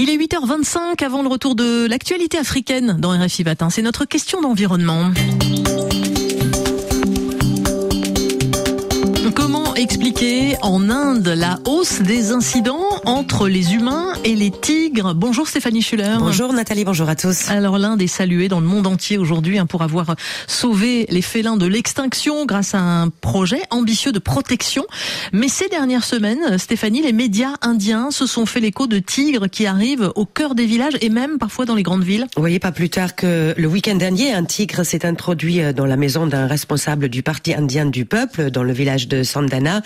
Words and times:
Il 0.00 0.10
est 0.10 0.16
8h25 0.16 1.04
avant 1.04 1.22
le 1.22 1.28
retour 1.28 1.56
de 1.56 1.88
l'actualité 1.88 2.38
africaine 2.38 2.98
dans 3.00 3.10
RFI 3.10 3.42
Matin. 3.42 3.68
C'est 3.68 3.82
notre 3.82 4.04
question 4.04 4.40
d'environnement. 4.40 5.10
Expliquer 9.88 10.56
en 10.60 10.90
Inde 10.90 11.28
la 11.28 11.60
hausse 11.64 12.02
des 12.02 12.30
incidents 12.30 12.84
entre 13.06 13.48
les 13.48 13.72
humains 13.72 14.12
et 14.22 14.34
les 14.34 14.50
tigres 14.50 15.14
Bonjour 15.14 15.48
Stéphanie 15.48 15.80
Schuller. 15.80 16.16
Bonjour 16.18 16.52
Nathalie, 16.52 16.84
bonjour 16.84 17.08
à 17.08 17.16
tous. 17.16 17.48
Alors 17.48 17.78
l'Inde 17.78 18.02
est 18.02 18.06
saluée 18.06 18.48
dans 18.48 18.60
le 18.60 18.66
monde 18.66 18.86
entier 18.86 19.16
aujourd'hui 19.16 19.58
hein, 19.58 19.64
pour 19.64 19.80
avoir 19.80 20.14
sauvé 20.46 21.06
les 21.08 21.22
félins 21.22 21.56
de 21.56 21.66
l'extinction 21.66 22.44
grâce 22.44 22.74
à 22.74 22.80
un 22.80 23.08
projet 23.08 23.62
ambitieux 23.70 24.12
de 24.12 24.18
protection. 24.18 24.84
Mais 25.32 25.48
ces 25.48 25.68
dernières 25.68 26.04
semaines, 26.04 26.58
Stéphanie, 26.58 27.00
les 27.00 27.14
médias 27.14 27.54
indiens 27.62 28.10
se 28.10 28.26
sont 28.26 28.44
fait 28.44 28.60
l'écho 28.60 28.86
de 28.88 28.98
tigres 28.98 29.48
qui 29.48 29.66
arrivent 29.66 30.12
au 30.16 30.26
cœur 30.26 30.54
des 30.54 30.66
villages 30.66 30.98
et 31.00 31.08
même 31.08 31.38
parfois 31.38 31.64
dans 31.64 31.74
les 31.74 31.82
grandes 31.82 32.04
villes. 32.04 32.26
Vous 32.36 32.42
voyez, 32.42 32.58
pas 32.58 32.72
plus 32.72 32.90
tard 32.90 33.14
que 33.14 33.54
le 33.56 33.66
week-end 33.66 33.94
dernier, 33.94 34.34
un 34.34 34.44
tigre 34.44 34.84
s'est 34.84 35.06
introduit 35.06 35.72
dans 35.72 35.86
la 35.86 35.96
maison 35.96 36.26
d'un 36.26 36.46
responsable 36.46 37.08
du 37.08 37.22
parti 37.22 37.54
indien 37.54 37.86
du 37.86 38.04
peuple 38.04 38.50
dans 38.50 38.62
le 38.62 38.72
village 38.74 39.08
de 39.08 39.22
Sandana, 39.22 39.77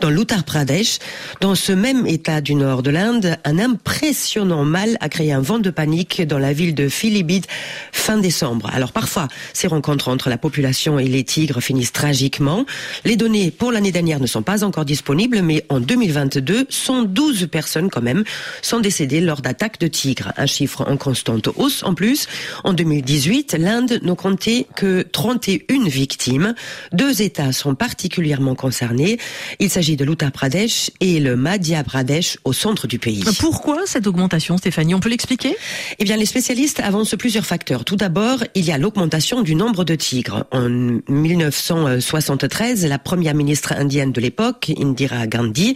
dans 0.00 0.10
l'Uttar 0.10 0.44
Pradesh. 0.44 0.98
Dans 1.40 1.54
ce 1.54 1.72
même 1.72 2.06
état 2.06 2.40
du 2.40 2.54
nord 2.54 2.82
de 2.82 2.90
l'Inde, 2.90 3.36
un 3.44 3.58
impressionnant 3.58 4.64
mâle 4.64 4.96
a 5.00 5.08
créé 5.08 5.32
un 5.32 5.40
vent 5.40 5.58
de 5.58 5.70
panique 5.70 6.22
dans 6.22 6.38
la 6.38 6.52
ville 6.52 6.74
de 6.74 6.88
Philibit 6.88 7.42
fin 7.92 8.18
décembre. 8.18 8.70
Alors 8.72 8.92
parfois, 8.92 9.28
ces 9.52 9.66
rencontres 9.66 10.08
entre 10.08 10.28
la 10.28 10.38
population 10.38 10.98
et 10.98 11.06
les 11.06 11.24
tigres 11.24 11.60
finissent 11.60 11.92
tragiquement. 11.92 12.66
Les 13.04 13.16
données 13.16 13.50
pour 13.50 13.72
l'année 13.72 13.92
dernière 13.92 14.20
ne 14.20 14.26
sont 14.26 14.42
pas 14.42 14.64
encore 14.64 14.84
disponibles, 14.84 15.42
mais 15.42 15.64
en 15.68 15.80
2022, 15.80 16.66
112 16.68 17.48
personnes 17.50 17.90
quand 17.90 18.02
même 18.02 18.24
sont 18.62 18.80
décédées 18.80 19.20
lors 19.20 19.40
d'attaques 19.40 19.80
de 19.80 19.86
tigres. 19.86 20.32
Un 20.36 20.46
chiffre 20.46 20.84
en 20.86 20.96
constante 20.96 21.48
hausse. 21.56 21.82
En 21.82 21.94
plus, 21.94 22.26
en 22.64 22.72
2018, 22.72 23.56
l'Inde 23.58 24.00
ne 24.02 24.12
comptait 24.12 24.66
que 24.76 25.02
31 25.02 25.88
victimes. 25.88 26.54
Deux 26.92 27.22
États 27.22 27.52
sont 27.52 27.74
particulièrement 27.74 28.54
concernés. 28.54 29.18
Il 29.60 29.70
s'agit 29.70 29.96
de 29.96 30.04
l'Uttar 30.04 30.32
Pradesh 30.32 30.90
et 31.00 31.20
le 31.20 31.36
Madhya 31.36 31.84
Pradesh 31.84 32.38
au 32.44 32.52
centre 32.52 32.86
du 32.86 32.98
pays. 32.98 33.24
Pourquoi 33.38 33.82
cette 33.86 34.06
augmentation, 34.06 34.56
Stéphanie? 34.56 34.94
On 34.94 35.00
peut 35.00 35.08
l'expliquer? 35.08 35.56
Eh 35.98 36.04
bien, 36.04 36.16
les 36.16 36.26
spécialistes 36.26 36.80
avancent 36.80 37.14
plusieurs 37.18 37.46
facteurs. 37.46 37.84
Tout 37.84 37.96
d'abord, 37.96 38.38
il 38.54 38.64
y 38.64 38.72
a 38.72 38.78
l'augmentation 38.78 39.42
du 39.42 39.54
nombre 39.54 39.84
de 39.84 39.94
tigres. 39.94 40.44
En 40.50 40.68
1973, 40.68 42.86
la 42.86 42.98
première 42.98 43.34
ministre 43.34 43.72
indienne 43.72 44.12
de 44.12 44.20
l'époque, 44.20 44.72
Indira 44.78 45.26
Gandhi, 45.26 45.74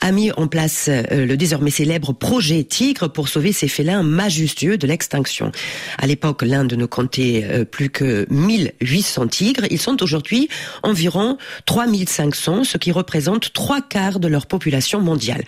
a 0.00 0.12
mis 0.12 0.30
en 0.32 0.46
place 0.46 0.88
euh, 0.88 1.26
le 1.26 1.36
désormais 1.36 1.70
célèbre 1.70 2.12
projet 2.12 2.64
Tigre 2.64 3.08
pour 3.08 3.28
sauver 3.28 3.52
ces 3.52 3.68
félins 3.68 4.02
majestueux 4.02 4.78
de 4.78 4.86
l'extinction. 4.86 5.52
À 5.98 6.06
l'époque, 6.06 6.42
l'Inde 6.42 6.74
ne 6.74 6.86
comptait 6.86 7.44
euh, 7.44 7.64
plus 7.64 7.90
que 7.90 8.26
1800 8.30 9.28
tigres. 9.28 9.64
Ils 9.70 9.80
sont 9.80 10.02
aujourd'hui 10.02 10.48
environ 10.82 11.38
3500, 11.66 12.64
ce 12.64 12.78
qui 12.78 12.85
représente 12.92 13.52
trois 13.52 13.80
quarts 13.80 14.20
de 14.20 14.28
leur 14.28 14.46
population 14.46 15.00
mondiale. 15.00 15.44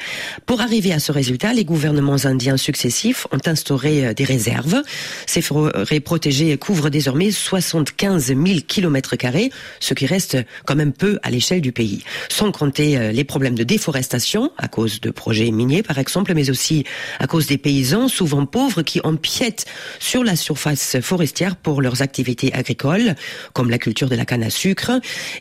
Pour 0.47 0.61
arriver 0.61 0.93
à 0.93 0.99
ce 0.99 1.13
résultat, 1.13 1.53
les 1.53 1.65
gouvernements 1.65 2.25
indiens 2.25 2.57
successifs 2.57 3.27
ont 3.33 3.41
instauré 3.47 4.07
euh, 4.07 4.15
des 4.15 4.25
réserves. 4.25 4.83
Ces 5.27 5.43
forêts 5.43 6.01
protégées 6.01 6.57
couvrent 6.59 6.91
désormais 6.91 7.31
75 7.31 8.27
000 8.27 8.41
kilomètres 8.67 9.17
carrés, 9.17 9.51
ce 9.81 9.95
qui 9.95 10.07
reste 10.07 10.37
quand 10.65 10.77
même 10.77 10.93
peu 10.93 11.19
à 11.23 11.31
l'échelle 11.31 11.61
du 11.61 11.73
pays. 11.73 12.03
Sans 12.29 12.53
compter 12.53 13.13
les 13.13 13.25
problèmes 13.25 13.55
de 13.55 13.65
déforestation 13.65 14.51
à 14.57 14.69
cause 14.69 15.01
de 15.01 15.11
projets 15.11 15.51
miniers 15.51 15.83
par 15.83 15.99
exemple, 15.99 16.33
mais 16.35 16.51
aussi 16.51 16.85
à 17.19 17.27
cause 17.27 17.47
des 17.47 17.59
paysans 17.59 18.09
souvent 18.09 18.47
pauvres 18.47 18.83
qui 18.83 19.01
empiètent 19.05 19.67
sur 19.99 20.25
la 20.25 20.37
surface 20.37 21.01
forestière 21.01 21.57
pour 21.57 21.83
leurs 21.83 22.03
activités 22.03 22.53
agricoles, 22.53 23.15
comme 23.53 23.71
la 23.71 23.79
culture 23.79 24.09
de 24.09 24.17
la 24.17 24.25
canne 24.25 24.43
à 24.43 24.51
sucre. 24.51 24.93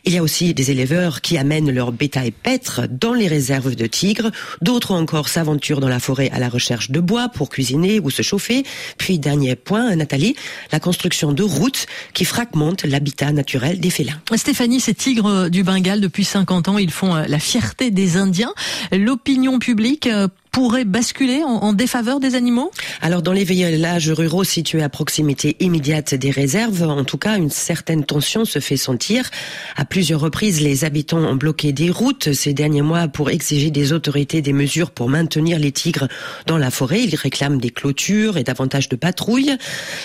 Il 0.04 0.12
y 0.14 0.18
a 0.18 0.22
aussi 0.22 0.54
des 0.54 0.70
éleveurs 0.70 1.20
qui 1.20 1.38
amènent 1.38 1.70
leur 1.78 1.92
bétail 1.92 2.32
paître 2.32 2.82
dans 2.90 3.14
les 3.14 3.28
réserves 3.28 3.76
de 3.76 3.86
tigres. 3.86 4.32
D'autres 4.62 4.90
encore 4.92 5.28
s'aventurent 5.28 5.78
dans 5.78 5.88
la 5.88 6.00
forêt 6.00 6.28
à 6.32 6.40
la 6.40 6.48
recherche 6.48 6.90
de 6.90 6.98
bois 6.98 7.28
pour 7.28 7.48
cuisiner 7.50 8.00
ou 8.00 8.10
se 8.10 8.22
chauffer. 8.22 8.64
Puis, 8.98 9.20
dernier 9.20 9.54
point, 9.54 9.94
Nathalie, 9.94 10.34
la 10.72 10.80
construction 10.80 11.32
de 11.32 11.44
routes 11.44 11.86
qui 12.14 12.24
fragmentent 12.24 12.84
l'habitat 12.84 13.30
naturel 13.30 13.78
des 13.78 13.90
félins. 13.90 14.20
Stéphanie, 14.34 14.80
ces 14.80 14.94
tigres 14.94 15.48
du 15.48 15.62
Bengale, 15.62 16.00
depuis 16.00 16.24
50 16.24 16.68
ans, 16.68 16.78
ils 16.78 16.90
font 16.90 17.14
la 17.14 17.38
fierté 17.38 17.92
des 17.92 18.16
Indiens. 18.16 18.52
L'opinion 18.90 19.60
publique 19.60 20.08
pourrait 20.50 20.84
basculer 20.84 21.42
en, 21.44 21.72
défaveur 21.72 22.20
des 22.20 22.34
animaux? 22.34 22.70
Alors 23.02 23.22
dans 23.22 23.32
les 23.32 23.44
villages 23.44 24.10
ruraux 24.10 24.44
situés 24.44 24.82
à 24.82 24.88
proximité 24.88 25.56
immédiate 25.60 26.14
des 26.14 26.30
réserves, 26.30 26.82
en 26.82 27.04
tout 27.04 27.18
cas 27.18 27.36
une 27.36 27.50
certaine 27.50 28.04
tension 28.04 28.44
se 28.44 28.58
fait 28.58 28.76
sentir. 28.76 29.30
À 29.76 29.84
plusieurs 29.84 30.20
reprises, 30.20 30.60
les 30.60 30.84
habitants 30.84 31.18
ont 31.18 31.36
bloqué 31.36 31.72
des 31.72 31.90
routes 31.90 32.32
ces 32.32 32.54
derniers 32.54 32.82
mois 32.82 33.08
pour 33.08 33.30
exiger 33.30 33.70
des 33.70 33.92
autorités 33.92 34.42
des 34.42 34.52
mesures 34.52 34.90
pour 34.90 35.08
maintenir 35.08 35.58
les 35.58 35.72
tigres 35.72 36.08
dans 36.46 36.58
la 36.58 36.70
forêt. 36.70 37.02
Ils 37.02 37.14
réclament 37.14 37.60
des 37.60 37.70
clôtures 37.70 38.36
et 38.36 38.44
davantage 38.44 38.88
de 38.88 38.96
patrouilles. 38.96 39.56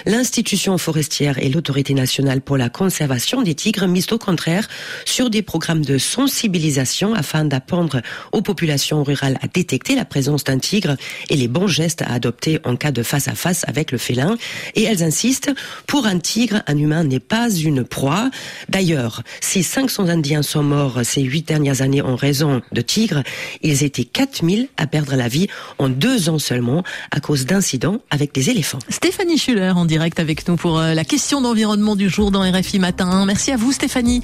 L'institution 0.06 0.78
forestière 0.78 1.38
et 1.40 1.50
l'autorité 1.50 1.94
nationale 1.94 2.42
pour 2.42 2.58
la 2.58 2.70
conservation 2.70 3.42
des 3.42 3.56
tigres 3.56 3.88
misent 3.88 4.12
au 4.12 4.18
contraire 4.18 4.68
sur 5.06 5.30
des 5.30 5.42
programmes 5.42 5.86
de 5.86 5.98
sensibilisation 5.98 7.14
afin 7.14 7.46
d'apprendre 7.46 8.02
aux 8.32 8.42
populations 8.42 9.04
rurales 9.04 9.38
à 9.42 9.48
détecter 9.48 9.96
la 9.96 10.06
présence 10.34 10.60
tigre 10.62 10.96
et 11.30 11.36
les 11.36 11.48
bons 11.48 11.68
gestes 11.68 12.02
à 12.02 12.14
adopter 12.14 12.60
en 12.64 12.76
cas 12.76 12.92
de 12.92 13.04
face 13.04 13.28
à 13.28 13.36
face 13.36 13.66
avec 13.68 13.92
le 13.92 13.98
félin. 13.98 14.36
Et 14.76 14.84
elles 14.84 15.04
insistent, 15.04 15.52
pour 15.88 16.06
un 16.06 16.20
tigre, 16.20 16.62
un 16.68 16.78
humain 16.78 17.04
n'est 17.04 17.20
pas 17.20 17.50
une 17.52 17.84
proie. 17.84 18.30
D'ailleurs, 18.70 19.24
si 19.42 19.64
500 19.64 20.10
Indiens 20.10 20.42
sont 20.42 20.64
morts 20.64 21.00
ces 21.04 21.22
huit 21.22 21.48
dernières 21.48 21.82
années 21.82 22.02
en 22.02 22.16
raison 22.16 22.62
de 22.72 22.82
tigres, 22.82 23.24
ils 23.62 23.84
étaient 23.84 24.06
4000 24.06 24.70
à 24.78 24.88
perdre 24.88 25.16
la 25.16 25.28
vie 25.28 25.48
en 25.78 25.90
deux 25.90 26.30
ans 26.30 26.40
seulement 26.40 26.84
à 27.12 27.20
cause 27.20 27.46
d'incidents 27.46 28.00
avec 28.10 28.34
des 28.34 28.50
éléphants. 28.50 28.80
Stéphanie 28.90 29.38
Schuller 29.38 29.74
en 29.76 29.86
direct 29.86 30.20
avec 30.20 30.48
nous 30.48 30.56
pour 30.56 30.80
la 30.80 31.06
question 31.06 31.42
d'environnement 31.42 31.96
du 31.96 32.10
jour 32.10 32.32
dans 32.32 32.42
RFI 32.42 32.80
Matin. 32.80 33.26
Merci 33.26 33.52
à 33.52 33.58
vous 33.58 33.72
Stéphanie. 33.72 34.22